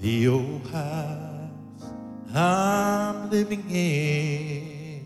The 0.00 0.28
old 0.28 0.64
house 0.70 1.90
I'm 2.32 3.30
living 3.30 3.68
in 3.68 5.04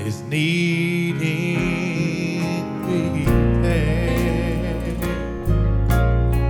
is 0.00 0.22
needing 0.22 1.60
repair. 2.82 4.74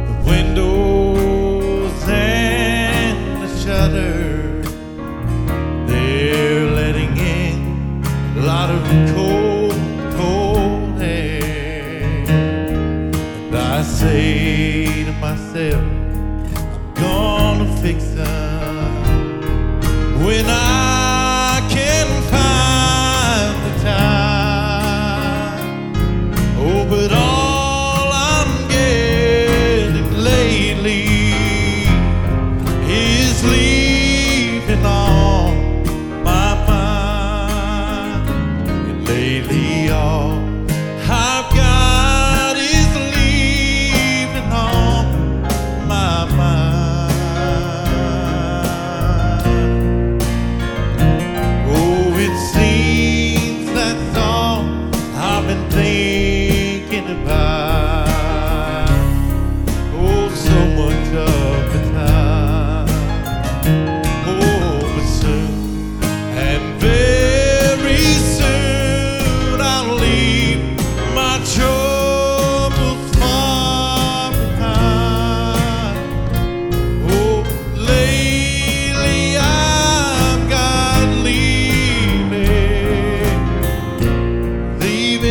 The 0.06 0.16
windows 0.26 2.02
and 2.08 3.42
the 3.42 3.48
shutters, 3.58 4.72
they're 5.86 6.70
letting 6.70 7.14
in 7.18 8.02
a 8.38 8.40
lot 8.40 8.70
of 8.70 8.82
cold, 9.14 9.74
cold 10.16 11.02
air. 11.02 12.24
And 12.26 13.54
I 13.54 13.82
say 13.82 15.04
to 15.04 15.12
myself, 15.12 15.97
gonna 17.00 17.76
fix 17.80 18.04
them 18.10 18.24
when 20.24 20.46
I 20.46 21.07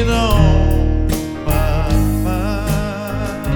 on 0.05 1.07
my 1.43 1.89
mind. 2.23 3.47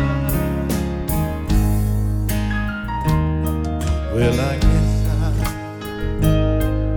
Well, 4.12 4.40
I 4.40 4.58
guess 4.58 4.92
I, 5.08 6.28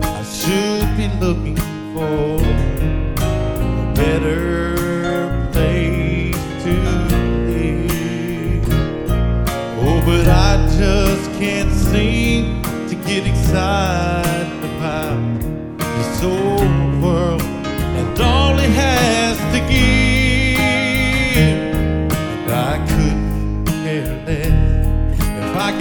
I 0.03 0.23
should 0.25 0.97
be 0.97 1.09
looking 1.21 1.57
for 1.93 2.41
a 3.21 3.93
better 3.95 5.51
place 5.53 6.43
to 6.65 6.73
live. 7.53 8.67
Oh, 9.79 10.01
but 10.07 10.27
I 10.27 10.67
just 10.79 11.31
can't 11.39 11.71
seem 11.71 12.63
to 12.89 12.95
get 13.07 13.27
excited 13.27 14.65
about 14.77 15.41
this 15.79 16.23
old 16.23 16.95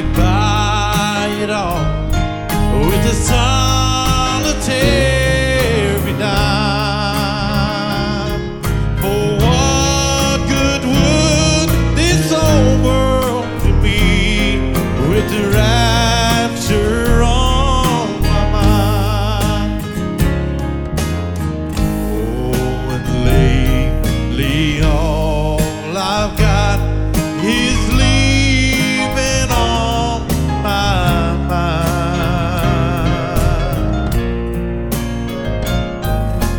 could 0.04 0.16
buy 0.16 1.28
it 1.42 1.50
all. 1.50 1.80
With 2.86 3.04
the 3.04 3.14
solitary 3.14 3.63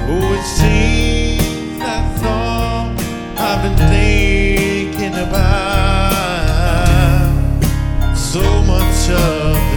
Oh, 0.06 0.34
it 0.34 0.44
seems 0.44 1.80
I've 3.36 3.62
been 3.62 3.76
thinking 3.88 5.14
about? 5.14 5.34
So 8.14 8.42
much 8.64 9.10
of 9.10 9.73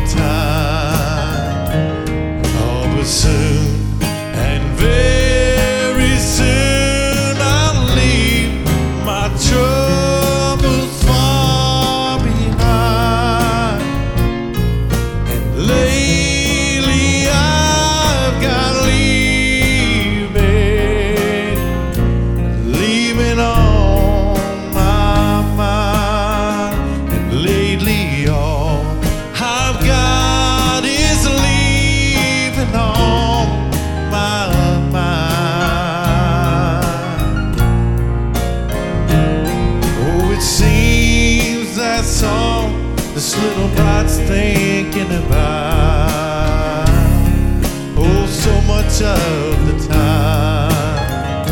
Oh, 47.99 48.25
so 48.27 48.61
much 48.61 49.01
of 49.01 49.65
the 49.67 49.75
time. 49.87 51.45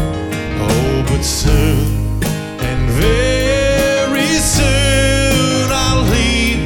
Oh, 0.62 1.04
but 1.08 1.24
soon 1.24 2.24
and 2.62 2.90
very 2.92 4.34
soon 4.38 5.70
I'll 5.72 6.04
leave 6.04 6.60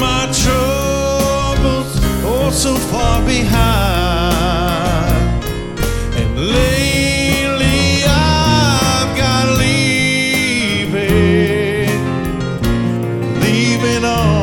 my 0.00 0.26
troubles 0.42 1.90
oh 2.24 2.50
so 2.52 2.74
far 2.76 3.22
behind. 3.24 4.22
And 6.20 6.36
lately 6.38 8.04
I've 8.04 9.16
got 9.16 9.46
leaving, 9.58 11.00
leaving 13.40 14.04
on 14.04 14.41